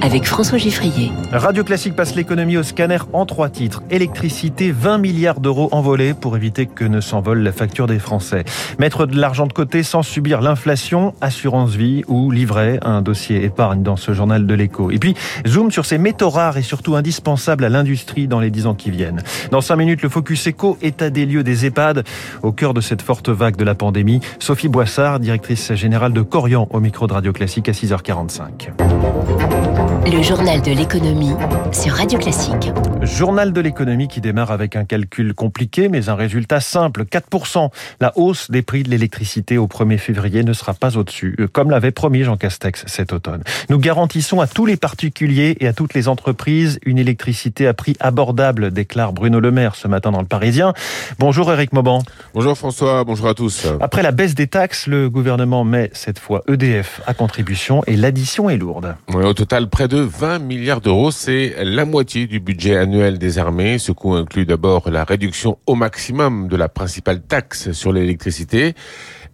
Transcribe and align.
avec 0.00 0.24
François 0.24 0.58
Giffrier. 0.58 1.10
Radio 1.32 1.64
Classique 1.64 1.96
passe 1.96 2.14
l'économie 2.14 2.56
au 2.56 2.62
scanner 2.62 2.98
en 3.12 3.26
trois 3.26 3.48
titres. 3.48 3.82
Électricité, 3.90 4.70
20 4.70 4.98
milliards 4.98 5.40
d'euros 5.40 5.68
envolés 5.72 6.14
pour 6.14 6.36
éviter 6.36 6.66
que 6.66 6.84
ne 6.84 7.00
s'envole 7.00 7.40
la 7.40 7.52
facture 7.52 7.86
des 7.86 7.98
Français. 7.98 8.44
Mettre 8.78 9.06
de 9.06 9.18
l'argent 9.18 9.46
de 9.46 9.52
côté 9.52 9.82
sans 9.82 10.02
subir 10.02 10.40
l'inflation, 10.40 11.14
assurance 11.20 11.74
vie 11.74 12.02
ou 12.08 12.30
livret, 12.30 12.78
un 12.82 13.02
dossier 13.02 13.44
épargne 13.44 13.82
dans 13.82 13.96
ce 13.96 14.12
journal 14.12 14.46
de 14.46 14.54
l'écho. 14.54 14.90
Et 14.90 14.98
puis, 14.98 15.14
zoom 15.46 15.70
sur 15.70 15.86
ces 15.86 15.98
métaux 15.98 16.30
rares 16.30 16.56
et 16.56 16.62
surtout 16.62 16.96
indispensables 16.96 17.64
à 17.64 17.68
l'industrie 17.68 18.28
dans 18.28 18.40
les 18.40 18.50
dix 18.50 18.66
ans 18.66 18.74
qui 18.74 18.90
viennent. 18.90 19.22
Dans 19.50 19.60
cinq 19.60 19.76
minutes, 19.76 20.02
le 20.02 20.08
Focus 20.08 20.46
Éco, 20.46 20.78
état 20.82 21.10
des 21.10 21.26
lieux 21.26 21.42
des 21.42 21.66
EHPAD. 21.66 22.04
Au 22.42 22.52
cœur 22.52 22.74
de 22.74 22.80
cette 22.80 23.02
forte 23.02 23.28
vague 23.28 23.56
de 23.56 23.64
la 23.64 23.74
pandémie, 23.74 24.20
Sophie 24.38 24.68
Boissard, 24.68 25.20
directrice 25.20 25.74
générale 25.74 26.12
de 26.12 26.22
Corian 26.22 26.68
au 26.70 26.80
micro 26.80 27.06
de 27.06 27.12
Radio 27.12 27.32
Classique 27.32 27.68
à 27.68 27.72
6h45. 27.72 29.85
Le 30.08 30.22
journal 30.22 30.62
de 30.62 30.70
l'économie 30.70 31.32
sur 31.72 31.94
Radio 31.94 32.16
Classique. 32.16 32.70
Journal 33.02 33.52
de 33.52 33.60
l'économie 33.60 34.06
qui 34.06 34.20
démarre 34.20 34.52
avec 34.52 34.76
un 34.76 34.84
calcul 34.84 35.34
compliqué 35.34 35.88
mais 35.88 36.08
un 36.08 36.14
résultat 36.14 36.60
simple, 36.60 37.04
4%. 37.04 37.70
La 38.00 38.12
hausse 38.16 38.48
des 38.48 38.62
prix 38.62 38.84
de 38.84 38.88
l'électricité 38.88 39.58
au 39.58 39.66
1er 39.66 39.98
février 39.98 40.44
ne 40.44 40.52
sera 40.52 40.74
pas 40.74 40.96
au-dessus, 40.96 41.34
euh, 41.40 41.48
comme 41.48 41.70
l'avait 41.70 41.90
promis 41.90 42.22
Jean 42.22 42.36
Castex 42.36 42.84
cet 42.86 43.12
automne. 43.12 43.42
Nous 43.68 43.78
garantissons 43.78 44.40
à 44.40 44.46
tous 44.46 44.64
les 44.64 44.76
particuliers 44.76 45.56
et 45.58 45.66
à 45.66 45.72
toutes 45.72 45.94
les 45.94 46.06
entreprises 46.06 46.78
une 46.86 46.98
électricité 46.98 47.66
à 47.66 47.74
prix 47.74 47.96
abordable, 47.98 48.70
déclare 48.70 49.12
Bruno 49.12 49.40
Le 49.40 49.50
Maire 49.50 49.74
ce 49.74 49.88
matin 49.88 50.12
dans 50.12 50.20
le 50.20 50.26
Parisien. 50.26 50.72
Bonjour 51.18 51.50
Eric 51.50 51.72
Mauban. 51.72 52.02
Bonjour 52.32 52.56
François, 52.56 53.02
bonjour 53.02 53.26
à 53.26 53.34
tous. 53.34 53.66
Après 53.80 54.04
la 54.04 54.12
baisse 54.12 54.36
des 54.36 54.46
taxes, 54.46 54.86
le 54.86 55.10
gouvernement 55.10 55.64
met 55.64 55.90
cette 55.94 56.20
fois 56.20 56.42
EDF 56.46 57.00
à 57.08 57.14
contribution 57.14 57.82
et 57.88 57.96
l'addition 57.96 58.48
est 58.48 58.56
lourde. 58.56 58.94
au 59.12 59.34
total, 59.34 59.68
près 59.68 59.88
de 59.88 59.95
20 60.00 60.40
milliards 60.40 60.80
d'euros, 60.80 61.10
c'est 61.10 61.54
la 61.64 61.84
moitié 61.84 62.26
du 62.26 62.40
budget 62.40 62.76
annuel 62.76 63.18
des 63.18 63.38
armées. 63.38 63.78
Ce 63.78 63.92
coût 63.92 64.14
inclut 64.14 64.46
d'abord 64.46 64.90
la 64.90 65.04
réduction 65.04 65.58
au 65.66 65.74
maximum 65.74 66.48
de 66.48 66.56
la 66.56 66.68
principale 66.68 67.22
taxe 67.22 67.72
sur 67.72 67.92
l'électricité. 67.92 68.74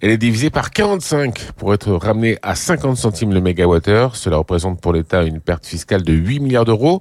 Elle 0.02 0.10
est 0.10 0.18
divisée 0.18 0.50
par 0.50 0.72
45 0.72 1.52
pour 1.56 1.72
être 1.72 1.92
ramenée 1.92 2.36
à 2.42 2.56
50 2.56 2.96
centimes 2.96 3.32
le 3.32 3.40
mégawattheure. 3.40 4.16
Cela 4.16 4.36
représente 4.36 4.80
pour 4.80 4.92
l'État 4.92 5.22
une 5.22 5.38
perte 5.38 5.64
fiscale 5.64 6.02
de 6.02 6.12
8 6.12 6.40
milliards 6.40 6.64
d'euros. 6.64 7.00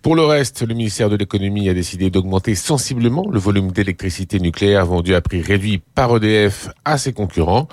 Pour 0.00 0.14
le 0.14 0.24
reste, 0.24 0.62
le 0.62 0.74
ministère 0.74 1.10
de 1.10 1.16
l'économie 1.16 1.68
a 1.68 1.74
décidé 1.74 2.08
d'augmenter 2.08 2.54
sensiblement 2.54 3.26
le 3.30 3.38
volume 3.40 3.72
d'électricité 3.72 4.38
nucléaire 4.38 4.86
vendu 4.86 5.14
à 5.14 5.20
prix 5.20 5.42
réduit 5.42 5.82
par 5.94 6.16
EDF 6.16 6.68
à 6.84 6.98
ses 6.98 7.12
concurrents. 7.12 7.66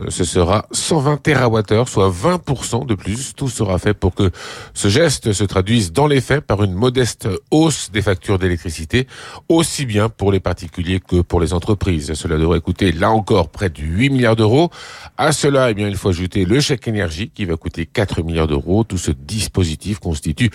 Euh, 0.00 0.06
ce 0.08 0.22
sera 0.22 0.66
120 0.70 1.20
TWh, 1.22 1.86
soit 1.86 2.10
20% 2.10 2.86
de 2.86 2.94
plus. 2.94 3.34
Tout 3.34 3.48
sera 3.48 3.78
fait 3.80 3.92
pour 3.92 4.14
que 4.14 4.30
ce 4.72 4.88
geste 4.88 5.32
se 5.32 5.44
traduise 5.44 5.92
dans 5.92 6.06
les 6.06 6.20
faits 6.20 6.46
par 6.46 6.62
une 6.62 6.72
modeste 6.72 7.28
hausse 7.50 7.90
des 7.90 8.02
factures 8.02 8.38
d'électricité, 8.38 9.08
aussi 9.48 9.84
bien 9.84 10.08
pour 10.08 10.30
les 10.30 10.40
particuliers 10.40 11.00
que 11.00 11.22
pour 11.22 11.40
les 11.40 11.52
entreprises. 11.52 12.14
Cela 12.14 12.38
devrait 12.38 12.60
coûter 12.60 12.92
là 12.92 13.10
encore 13.10 13.48
près 13.50 13.68
de 13.68 13.82
8 13.82 14.10
milliards 14.14 14.36
d'euros. 14.36 14.70
À 15.18 15.32
cela, 15.32 15.70
eh 15.70 15.74
bien, 15.74 15.88
il 15.88 15.96
faut 15.96 16.08
ajouter 16.08 16.44
le 16.44 16.60
chèque 16.60 16.88
énergie 16.88 17.30
qui 17.34 17.44
va 17.44 17.56
coûter 17.56 17.86
4 17.86 18.22
milliards 18.22 18.46
d'euros. 18.46 18.84
Tout 18.84 18.98
ce 18.98 19.10
dispositif 19.10 19.98
constitue 19.98 20.50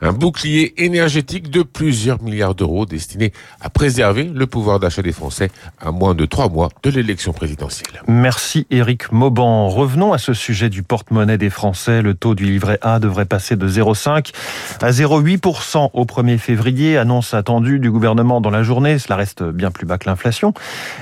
un 0.00 0.12
bouclier 0.12 0.82
énergétique 0.82 1.50
de 1.50 1.62
plusieurs 1.62 2.20
milliards 2.22 2.54
d'euros 2.54 2.86
destinés 2.86 3.32
à 3.60 3.70
préserver 3.70 4.24
le 4.24 4.46
pouvoir 4.46 4.80
d'achat 4.80 5.02
des 5.02 5.12
Français 5.12 5.50
à 5.80 5.92
moins 5.92 6.14
de 6.14 6.26
trois 6.26 6.48
mois 6.48 6.70
de 6.82 6.90
l'élection 6.90 7.32
présidentielle. 7.32 8.02
Merci 8.08 8.66
Éric 8.70 9.12
Mauban. 9.12 9.68
Revenons 9.68 10.12
à 10.12 10.18
ce 10.18 10.32
sujet 10.32 10.70
du 10.70 10.82
porte-monnaie 10.82 11.38
des 11.38 11.50
Français. 11.50 12.02
Le 12.02 12.14
taux 12.14 12.34
du 12.34 12.44
livret 12.44 12.78
A 12.82 12.98
devrait 12.98 13.26
passer 13.26 13.56
de 13.56 13.68
0,5 13.68 14.32
à 14.80 14.90
0,8% 14.90 15.90
au 15.92 16.04
1er 16.04 16.38
février. 16.38 16.96
Annonce 16.96 17.34
attendue 17.34 17.78
du 17.78 17.90
gouvernement 17.90 18.40
dans 18.40 18.50
la 18.50 18.62
journée. 18.62 18.98
Cela 18.98 19.16
reste 19.16 19.42
bien 19.42 19.70
plus 19.70 19.86
bas 19.86 19.98
que 19.98 20.08
l'inflation. 20.08 20.54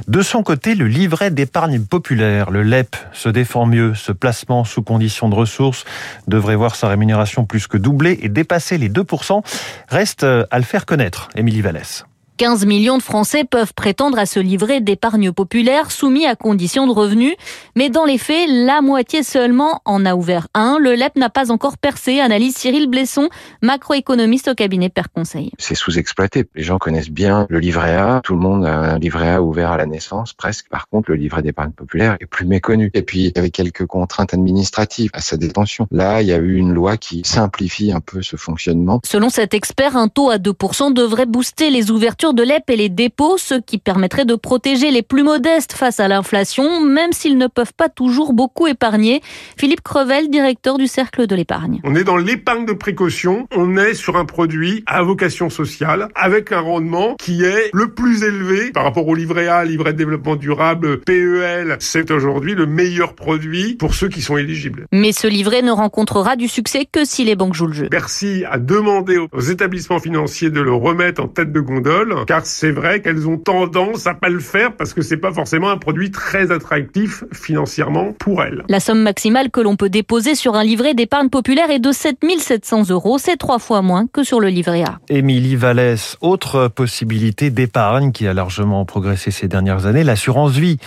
De 0.08 0.22
son 0.22 0.42
côté, 0.42 0.74
le 0.74 0.86
livret 0.86 1.30
d'épargne 1.30 1.80
populaire, 1.80 1.99
le 2.10 2.62
LEP, 2.62 2.96
se 3.12 3.28
défend 3.28 3.66
mieux. 3.66 3.94
Ce 3.94 4.12
placement 4.12 4.64
sous 4.64 4.82
condition 4.82 5.28
de 5.28 5.34
ressources 5.34 5.84
devrait 6.28 6.56
voir 6.56 6.76
sa 6.76 6.88
rémunération 6.88 7.44
plus 7.44 7.66
que 7.66 7.76
doubler 7.76 8.18
et 8.22 8.28
dépasser 8.28 8.78
les 8.78 8.88
2%. 8.88 9.42
Reste 9.88 10.24
euh, 10.24 10.44
à 10.50 10.58
le 10.58 10.64
faire 10.64 10.86
connaître, 10.86 11.28
Émilie 11.34 11.60
Vallès. 11.60 12.04
15 12.40 12.64
millions 12.64 12.96
de 12.96 13.02
Français 13.02 13.44
peuvent 13.44 13.74
prétendre 13.74 14.18
à 14.18 14.24
ce 14.24 14.40
livret 14.40 14.80
d'épargne 14.80 15.30
populaire 15.30 15.90
soumis 15.90 16.24
à 16.24 16.36
conditions 16.36 16.86
de 16.86 16.92
revenus. 16.92 17.34
Mais 17.76 17.90
dans 17.90 18.06
les 18.06 18.16
faits, 18.16 18.48
la 18.48 18.80
moitié 18.80 19.22
seulement 19.22 19.82
en 19.84 20.06
a 20.06 20.14
ouvert 20.14 20.48
un. 20.54 20.78
Le 20.80 20.94
LEP 20.94 21.16
n'a 21.16 21.28
pas 21.28 21.52
encore 21.52 21.76
percé, 21.76 22.18
analyse 22.18 22.56
Cyril 22.56 22.88
Blesson, 22.88 23.28
macroéconomiste 23.60 24.48
au 24.48 24.54
cabinet 24.54 24.88
Père 24.88 25.12
Conseil. 25.12 25.52
C'est 25.58 25.74
sous-exploité. 25.74 26.46
Les 26.54 26.62
gens 26.62 26.78
connaissent 26.78 27.10
bien 27.10 27.46
le 27.50 27.58
livret 27.58 27.94
A. 27.94 28.22
Tout 28.24 28.32
le 28.32 28.40
monde 28.40 28.64
a 28.64 28.72
un 28.72 28.98
livret 28.98 29.32
A 29.32 29.42
ouvert 29.42 29.72
à 29.72 29.76
la 29.76 29.84
naissance, 29.84 30.32
presque. 30.32 30.70
Par 30.70 30.88
contre, 30.88 31.10
le 31.10 31.16
livret 31.16 31.42
d'épargne 31.42 31.72
populaire 31.72 32.16
est 32.20 32.26
plus 32.26 32.46
méconnu. 32.46 32.90
Et 32.94 33.02
puis, 33.02 33.24
il 33.24 33.32
y 33.36 33.38
avait 33.38 33.50
quelques 33.50 33.84
contraintes 33.84 34.32
administratives 34.32 35.10
à 35.12 35.20
sa 35.20 35.36
détention. 35.36 35.88
Là, 35.90 36.22
il 36.22 36.28
y 36.28 36.32
a 36.32 36.38
eu 36.38 36.56
une 36.56 36.72
loi 36.72 36.96
qui 36.96 37.20
simplifie 37.22 37.92
un 37.92 38.00
peu 38.00 38.22
ce 38.22 38.36
fonctionnement. 38.36 39.02
Selon 39.04 39.28
cet 39.28 39.52
expert, 39.52 39.94
un 39.94 40.08
taux 40.08 40.30
à 40.30 40.38
2% 40.38 40.94
devrait 40.94 41.26
booster 41.26 41.68
les 41.68 41.90
ouvertures 41.90 42.29
de 42.32 42.42
l'EP 42.42 42.72
et 42.72 42.76
les 42.76 42.88
dépôts, 42.88 43.38
ce 43.38 43.54
qui 43.54 43.78
permettrait 43.78 44.24
de 44.24 44.34
protéger 44.34 44.90
les 44.90 45.02
plus 45.02 45.22
modestes 45.22 45.72
face 45.72 46.00
à 46.00 46.08
l'inflation, 46.08 46.80
même 46.80 47.12
s'ils 47.12 47.38
ne 47.38 47.46
peuvent 47.46 47.72
pas 47.72 47.88
toujours 47.88 48.32
beaucoup 48.32 48.66
épargner. 48.66 49.22
Philippe 49.56 49.82
Crevel, 49.82 50.28
directeur 50.30 50.78
du 50.78 50.86
Cercle 50.86 51.26
de 51.26 51.34
l'épargne. 51.34 51.80
On 51.84 51.94
est 51.94 52.04
dans 52.04 52.16
l'épargne 52.16 52.66
de 52.66 52.72
précaution, 52.72 53.46
on 53.56 53.76
est 53.76 53.94
sur 53.94 54.16
un 54.16 54.24
produit 54.24 54.84
à 54.86 55.02
vocation 55.02 55.50
sociale, 55.50 56.08
avec 56.14 56.52
un 56.52 56.60
rendement 56.60 57.14
qui 57.16 57.44
est 57.44 57.70
le 57.72 57.92
plus 57.92 58.22
élevé 58.22 58.70
par 58.72 58.84
rapport 58.84 59.06
au 59.08 59.14
livret 59.14 59.48
A, 59.48 59.64
livret 59.64 59.92
de 59.92 59.98
développement 59.98 60.36
durable, 60.36 61.00
PEL. 61.00 61.76
C'est 61.80 62.10
aujourd'hui 62.10 62.54
le 62.54 62.66
meilleur 62.66 63.14
produit 63.14 63.74
pour 63.74 63.94
ceux 63.94 64.08
qui 64.08 64.22
sont 64.22 64.36
éligibles. 64.36 64.86
Mais 64.92 65.12
ce 65.12 65.26
livret 65.26 65.62
ne 65.62 65.72
rencontrera 65.72 66.36
du 66.36 66.48
succès 66.48 66.86
que 66.90 67.04
si 67.04 67.24
les 67.24 67.36
banques 67.36 67.54
jouent 67.54 67.66
le 67.66 67.72
jeu. 67.72 67.88
Bercy 67.88 68.44
a 68.48 68.58
demandé 68.58 69.18
aux 69.18 69.40
établissements 69.40 69.98
financiers 69.98 70.50
de 70.50 70.60
le 70.60 70.72
remettre 70.72 71.22
en 71.22 71.28
tête 71.28 71.52
de 71.52 71.60
gondole 71.60 72.14
car 72.26 72.44
c'est 72.44 72.70
vrai 72.70 73.00
qu'elles 73.00 73.28
ont 73.28 73.38
tendance 73.38 74.06
à 74.06 74.14
pas 74.14 74.28
le 74.28 74.40
faire 74.40 74.74
parce 74.76 74.94
que 74.94 75.02
c'est 75.02 75.16
pas 75.16 75.32
forcément 75.32 75.70
un 75.70 75.76
produit 75.76 76.10
très 76.10 76.50
attractif 76.50 77.24
financièrement 77.32 78.12
pour 78.18 78.42
elles. 78.42 78.64
La 78.68 78.80
somme 78.80 79.02
maximale 79.02 79.50
que 79.50 79.60
l'on 79.60 79.76
peut 79.76 79.88
déposer 79.88 80.34
sur 80.34 80.54
un 80.54 80.64
livret 80.64 80.94
d'épargne 80.94 81.28
populaire 81.28 81.70
est 81.70 81.78
de 81.78 81.92
7700 81.92 82.90
euros. 82.90 83.18
C'est 83.18 83.36
trois 83.36 83.58
fois 83.58 83.82
moins 83.82 84.06
que 84.12 84.22
sur 84.22 84.40
le 84.40 84.48
livret 84.48 84.82
A. 84.82 84.98
Émilie 85.08 85.56
Vallès, 85.56 86.16
autre 86.20 86.68
possibilité 86.68 87.50
d'épargne 87.50 88.12
qui 88.12 88.26
a 88.26 88.34
largement 88.34 88.84
progressé 88.84 89.30
ces 89.30 89.48
dernières 89.48 89.86
années, 89.86 90.04
l'assurance 90.04 90.52
vie. 90.52 90.78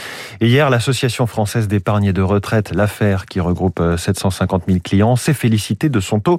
Et 0.42 0.48
hier, 0.48 0.70
l'association 0.70 1.28
française 1.28 1.68
d'épargne 1.68 2.06
et 2.06 2.14
de 2.14 2.22
retraite, 2.22 2.74
l'affaire, 2.74 3.26
qui 3.26 3.40
regroupe 3.40 3.82
750 3.98 4.64
000 4.68 4.80
clients, 4.84 5.16
s'est 5.16 5.34
félicitée 5.34 5.90
de 5.90 6.00
son 6.00 6.20
taux 6.20 6.38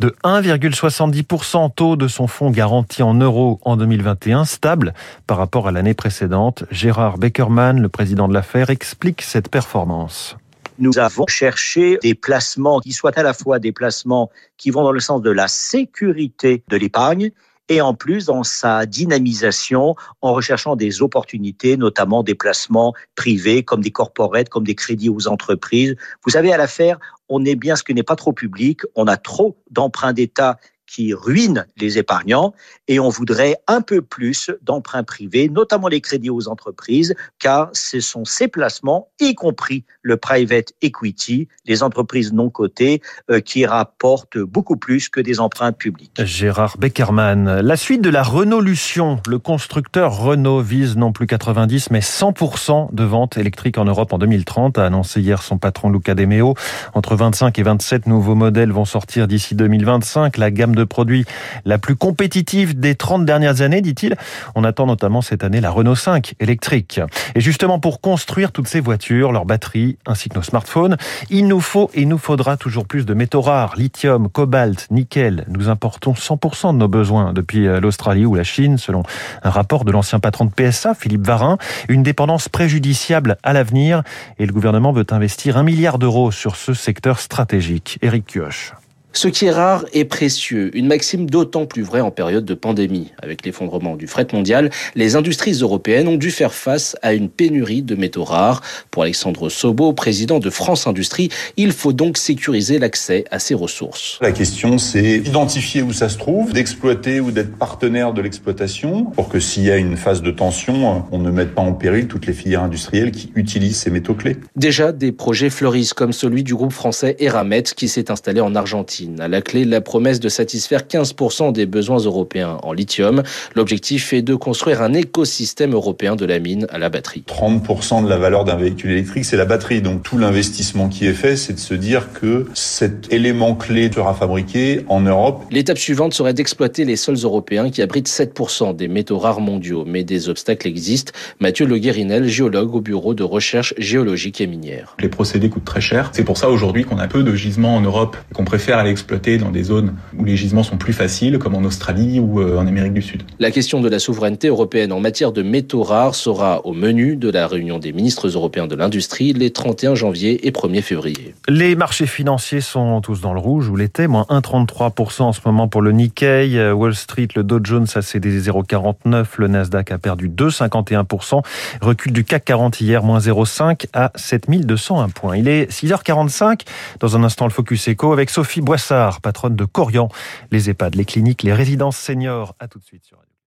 de 0.00 0.14
1,70%, 0.24 1.72
taux 1.74 1.96
de 1.96 2.08
son 2.08 2.26
fonds 2.26 2.50
garanti 2.50 3.02
en 3.02 3.14
euros 3.14 3.60
en 3.64 3.76
2021 3.76 4.27
instable 4.32 4.94
par 5.26 5.36
rapport 5.36 5.68
à 5.68 5.72
l'année 5.72 5.94
précédente. 5.94 6.64
Gérard 6.70 7.18
Beckerman, 7.18 7.80
le 7.80 7.88
président 7.88 8.28
de 8.28 8.34
l'affaire, 8.34 8.70
explique 8.70 9.22
cette 9.22 9.48
performance 9.48 10.36
nous 10.80 10.98
avons 10.98 11.26
cherché 11.26 11.98
des 12.02 12.14
placements 12.14 12.78
qui 12.78 12.92
soient 12.92 13.18
à 13.18 13.22
la 13.24 13.34
fois 13.34 13.58
des 13.58 13.72
placements 13.72 14.30
qui 14.56 14.70
vont 14.70 14.84
dans 14.84 14.92
le 14.92 15.00
sens 15.00 15.20
de 15.20 15.30
la 15.30 15.48
sécurité 15.48 16.62
de 16.68 16.76
l'épargne 16.76 17.32
et 17.68 17.80
en 17.80 17.94
plus 17.94 18.26
dans 18.26 18.44
sa 18.44 18.86
dynamisation 18.86 19.94
en 20.22 20.32
recherchant 20.32 20.76
des 20.76 21.02
opportunités, 21.02 21.76
notamment 21.76 22.22
des 22.22 22.34
placements 22.34 22.94
privés 23.14 23.62
comme 23.62 23.82
des 23.82 23.90
corporates, 23.90 24.48
comme 24.48 24.64
des 24.64 24.74
crédits 24.74 25.10
aux 25.10 25.28
entreprises. 25.28 25.96
Vous 26.24 26.30
savez, 26.30 26.52
à 26.52 26.56
l'affaire, 26.56 26.98
on 27.28 27.44
est 27.44 27.56
bien 27.56 27.76
ce 27.76 27.82
qui 27.82 27.94
n'est 27.94 28.02
pas 28.02 28.16
trop 28.16 28.32
public, 28.32 28.82
on 28.94 29.06
a 29.06 29.16
trop 29.16 29.58
d'emprunts 29.70 30.12
d'État 30.12 30.58
qui 30.88 31.14
ruine 31.14 31.66
les 31.76 31.98
épargnants 31.98 32.54
et 32.88 32.98
on 32.98 33.10
voudrait 33.10 33.56
un 33.68 33.80
peu 33.80 34.02
plus 34.02 34.50
d'emprunts 34.62 35.04
privés, 35.04 35.48
notamment 35.48 35.88
les 35.88 36.00
crédits 36.00 36.30
aux 36.30 36.48
entreprises, 36.48 37.14
car 37.38 37.68
ce 37.72 38.00
sont 38.00 38.24
ces 38.24 38.48
placements, 38.48 39.08
y 39.20 39.34
compris 39.34 39.84
le 40.02 40.16
private 40.16 40.72
equity, 40.82 41.48
les 41.66 41.82
entreprises 41.82 42.32
non 42.32 42.50
cotées, 42.50 43.02
euh, 43.30 43.40
qui 43.40 43.66
rapportent 43.66 44.38
beaucoup 44.38 44.76
plus 44.76 45.08
que 45.08 45.20
des 45.20 45.38
emprunts 45.38 45.72
publics. 45.72 46.24
Gérard 46.24 46.76
Beckerman, 46.78 47.60
la 47.60 47.76
suite 47.76 48.00
de 48.00 48.10
la 48.10 48.22
Renault-Lution, 48.22 49.20
le 49.26 49.38
constructeur 49.38 50.16
Renault 50.16 50.62
vise 50.62 50.96
non 50.96 51.12
plus 51.12 51.26
90 51.26 51.90
mais 51.90 52.00
100% 52.00 52.94
de 52.94 53.04
ventes 53.04 53.36
électriques 53.36 53.78
en 53.78 53.84
Europe 53.84 54.12
en 54.12 54.18
2030, 54.18 54.78
a 54.78 54.86
annoncé 54.86 55.20
hier 55.20 55.42
son 55.42 55.58
patron 55.58 55.90
Luca 55.90 56.14
De 56.14 56.24
Meo. 56.24 56.54
Entre 56.94 57.14
25 57.14 57.58
et 57.58 57.62
27 57.62 58.06
nouveaux 58.06 58.34
modèles 58.34 58.72
vont 58.72 58.84
sortir 58.84 59.28
d'ici 59.28 59.54
2025. 59.54 60.38
La 60.38 60.50
gamme 60.50 60.74
de 60.74 60.77
produits 60.84 61.24
la 61.64 61.78
plus 61.78 61.96
compétitive 61.96 62.78
des 62.78 62.94
30 62.94 63.24
dernières 63.24 63.60
années, 63.62 63.80
dit-il. 63.80 64.16
On 64.54 64.64
attend 64.64 64.86
notamment 64.86 65.22
cette 65.22 65.44
année 65.44 65.60
la 65.60 65.70
Renault 65.70 65.94
5 65.94 66.34
électrique. 66.40 67.00
Et 67.34 67.40
justement, 67.40 67.78
pour 67.78 68.00
construire 68.00 68.52
toutes 68.52 68.68
ces 68.68 68.80
voitures, 68.80 69.32
leurs 69.32 69.44
batteries, 69.44 69.98
ainsi 70.06 70.28
que 70.28 70.34
nos 70.34 70.42
smartphones, 70.42 70.96
il 71.30 71.46
nous 71.46 71.60
faut 71.60 71.90
et 71.94 72.04
nous 72.04 72.18
faudra 72.18 72.56
toujours 72.56 72.86
plus 72.86 73.06
de 73.06 73.14
métaux 73.14 73.40
rares, 73.40 73.74
lithium, 73.76 74.28
cobalt, 74.28 74.86
nickel. 74.90 75.44
Nous 75.48 75.68
importons 75.68 76.12
100% 76.12 76.72
de 76.72 76.78
nos 76.78 76.88
besoins 76.88 77.32
depuis 77.32 77.66
euh, 77.66 77.80
l'Australie 77.80 78.26
ou 78.26 78.34
la 78.34 78.44
Chine, 78.44 78.78
selon 78.78 79.02
un 79.42 79.50
rapport 79.50 79.84
de 79.84 79.92
l'ancien 79.92 80.20
patron 80.20 80.46
de 80.46 80.50
PSA, 80.50 80.94
Philippe 80.94 81.26
Varin. 81.26 81.58
Une 81.88 82.02
dépendance 82.02 82.48
préjudiciable 82.48 83.36
à 83.42 83.52
l'avenir 83.52 84.02
et 84.38 84.46
le 84.46 84.52
gouvernement 84.52 84.92
veut 84.92 85.06
investir 85.10 85.56
un 85.56 85.62
milliard 85.62 85.98
d'euros 85.98 86.30
sur 86.30 86.56
ce 86.56 86.74
secteur 86.74 87.20
stratégique. 87.20 87.98
Éric 88.02 88.26
Kioch. 88.26 88.74
Ce 89.14 89.26
qui 89.26 89.46
est 89.46 89.50
rare 89.50 89.84
est 89.94 90.04
précieux, 90.04 90.70
une 90.76 90.86
maxime 90.86 91.28
d'autant 91.28 91.66
plus 91.66 91.82
vraie 91.82 92.02
en 92.02 92.10
période 92.10 92.44
de 92.44 92.54
pandémie. 92.54 93.10
Avec 93.20 93.44
l'effondrement 93.44 93.96
du 93.96 94.06
fret 94.06 94.28
mondial, 94.32 94.70
les 94.94 95.16
industries 95.16 95.54
européennes 95.54 96.06
ont 96.08 96.16
dû 96.16 96.30
faire 96.30 96.52
face 96.52 96.94
à 97.02 97.14
une 97.14 97.28
pénurie 97.28 97.82
de 97.82 97.96
métaux 97.96 98.22
rares. 98.22 98.62
Pour 98.90 99.02
Alexandre 99.02 99.48
Sobo, 99.48 99.92
président 99.92 100.38
de 100.38 100.50
France 100.50 100.86
Industrie, 100.86 101.30
il 101.56 101.72
faut 101.72 101.92
donc 101.92 102.18
sécuriser 102.18 102.78
l'accès 102.78 103.24
à 103.30 103.38
ces 103.38 103.54
ressources. 103.54 104.18
La 104.20 104.30
question, 104.30 104.78
c'est 104.78 105.18
d'identifier 105.18 105.82
où 105.82 105.92
ça 105.92 106.10
se 106.10 106.18
trouve, 106.18 106.52
d'exploiter 106.52 107.18
ou 107.18 107.32
d'être 107.32 107.56
partenaire 107.56 108.12
de 108.12 108.20
l'exploitation 108.20 109.06
pour 109.06 109.30
que 109.30 109.40
s'il 109.40 109.64
y 109.64 109.70
a 109.70 109.78
une 109.78 109.96
phase 109.96 110.22
de 110.22 110.30
tension, 110.30 111.04
on 111.10 111.18
ne 111.18 111.30
mette 111.30 111.54
pas 111.54 111.62
en 111.62 111.72
péril 111.72 112.06
toutes 112.08 112.26
les 112.26 112.34
filières 112.34 112.62
industrielles 112.62 113.10
qui 113.10 113.32
utilisent 113.34 113.78
ces 113.78 113.90
métaux 113.90 114.14
clés. 114.14 114.36
Déjà, 114.54 114.92
des 114.92 115.12
projets 115.12 115.50
fleurissent 115.50 115.94
comme 115.94 116.12
celui 116.12 116.44
du 116.44 116.54
groupe 116.54 116.72
français 116.72 117.16
Eramet 117.18 117.62
qui 117.62 117.88
s'est 117.88 118.10
installé 118.12 118.40
en 118.40 118.54
Argentine. 118.54 118.97
À 119.20 119.28
la 119.28 119.42
clé, 119.42 119.64
la 119.64 119.80
promesse 119.80 120.18
de 120.20 120.28
satisfaire 120.28 120.82
15% 120.82 121.52
des 121.52 121.66
besoins 121.66 121.98
européens 121.98 122.58
en 122.62 122.72
lithium. 122.72 123.22
L'objectif 123.54 124.12
est 124.12 124.22
de 124.22 124.34
construire 124.34 124.82
un 124.82 124.92
écosystème 124.92 125.72
européen 125.72 126.16
de 126.16 126.24
la 126.24 126.38
mine 126.38 126.66
à 126.70 126.78
la 126.78 126.88
batterie. 126.88 127.22
30% 127.28 128.04
de 128.04 128.08
la 128.08 128.16
valeur 128.16 128.44
d'un 128.44 128.56
véhicule 128.56 128.92
électrique, 128.92 129.24
c'est 129.24 129.36
la 129.36 129.44
batterie. 129.44 129.82
Donc 129.82 130.02
tout 130.02 130.18
l'investissement 130.18 130.88
qui 130.88 131.06
est 131.06 131.12
fait, 131.12 131.36
c'est 131.36 131.52
de 131.52 131.58
se 131.58 131.74
dire 131.74 132.12
que 132.12 132.46
cet 132.54 133.12
élément 133.12 133.54
clé 133.54 133.90
sera 133.92 134.14
fabriqué 134.14 134.84
en 134.88 135.00
Europe. 135.00 135.44
L'étape 135.50 135.78
suivante 135.78 136.14
serait 136.14 136.34
d'exploiter 136.34 136.84
les 136.84 136.96
sols 136.96 137.18
européens 137.22 137.70
qui 137.70 137.82
abritent 137.82 138.08
7% 138.08 138.74
des 138.74 138.88
métaux 138.88 139.18
rares 139.18 139.40
mondiaux. 139.40 139.84
Mais 139.86 140.04
des 140.04 140.28
obstacles 140.28 140.66
existent. 140.66 141.12
Mathieu 141.40 141.66
Le 141.66 141.78
Guérinel, 141.78 142.26
géologue 142.26 142.74
au 142.74 142.80
bureau 142.80 143.14
de 143.14 143.22
recherche 143.22 143.74
géologique 143.78 144.40
et 144.40 144.46
minière. 144.46 144.96
Les 144.98 145.08
procédés 145.08 145.48
coûtent 145.48 145.64
très 145.64 145.80
cher. 145.80 146.10
C'est 146.12 146.24
pour 146.24 146.38
ça 146.38 146.48
aujourd'hui 146.48 146.84
qu'on 146.84 146.98
a 146.98 147.06
peu 147.06 147.22
de 147.22 147.34
gisements 147.34 147.76
en 147.76 147.80
Europe 147.80 148.16
et 148.30 148.34
qu'on 148.34 148.44
préfère 148.44 148.78
aller 148.78 148.87
exploiter 148.90 149.38
dans 149.38 149.50
des 149.50 149.62
zones 149.62 149.94
où 150.18 150.24
les 150.24 150.36
gisements 150.36 150.62
sont 150.62 150.76
plus 150.76 150.92
faciles, 150.92 151.38
comme 151.38 151.54
en 151.54 151.64
Australie 151.64 152.20
ou 152.20 152.40
euh, 152.40 152.58
en 152.58 152.66
Amérique 152.66 152.94
du 152.94 153.02
Sud. 153.02 153.22
La 153.38 153.50
question 153.50 153.80
de 153.80 153.88
la 153.88 153.98
souveraineté 153.98 154.48
européenne 154.48 154.92
en 154.92 155.00
matière 155.00 155.32
de 155.32 155.42
métaux 155.42 155.82
rares 155.82 156.14
sera 156.14 156.64
au 156.66 156.72
menu 156.72 157.16
de 157.16 157.30
la 157.30 157.46
réunion 157.46 157.78
des 157.78 157.92
ministres 157.92 158.28
européens 158.28 158.66
de 158.66 158.74
l'industrie 158.74 159.32
les 159.32 159.50
31 159.50 159.94
janvier 159.94 160.46
et 160.46 160.50
1er 160.50 160.82
février. 160.82 161.34
Les 161.48 161.76
marchés 161.76 162.06
financiers 162.06 162.60
sont 162.60 163.00
tous 163.00 163.20
dans 163.20 163.34
le 163.34 163.40
rouge, 163.40 163.68
ou 163.68 163.76
l'été, 163.76 164.06
moins 164.06 164.26
1,33% 164.30 165.22
en 165.22 165.32
ce 165.32 165.40
moment 165.44 165.68
pour 165.68 165.82
le 165.82 165.92
Nikkei. 165.92 166.72
Wall 166.72 166.94
Street, 166.94 167.28
le 167.34 167.42
Dow 167.42 167.60
Jones 167.62 167.86
a 167.94 168.02
cédé 168.02 168.40
0,49%, 168.40 169.26
le 169.38 169.48
Nasdaq 169.48 169.90
a 169.90 169.98
perdu 169.98 170.28
2,51%, 170.28 171.42
recul 171.80 172.12
du 172.12 172.24
CAC 172.24 172.44
40 172.44 172.80
hier, 172.80 173.02
moins 173.02 173.18
0,5 173.18 173.86
à 173.92 174.12
7201 174.14 175.08
points. 175.08 175.36
Il 175.36 175.48
est 175.48 175.70
6h45, 175.70 176.60
dans 177.00 177.16
un 177.16 177.24
instant 177.24 177.44
le 177.44 177.50
Focus 177.50 177.88
Echo 177.88 178.12
avec 178.12 178.30
Sophie 178.30 178.60
Boissard 178.78 179.20
patronne 179.20 179.56
de 179.56 179.64
Corian, 179.64 180.08
les 180.52 180.70
EHPAD, 180.70 180.94
les 180.94 181.04
cliniques, 181.04 181.42
les 181.42 181.52
résidences 181.52 181.96
seniors. 181.96 182.54
À 182.60 182.68
tout 182.68 182.78
de 182.78 182.84
suite 182.84 183.02